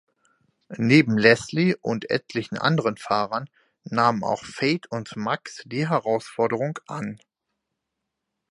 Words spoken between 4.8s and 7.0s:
und Max die Herausforderung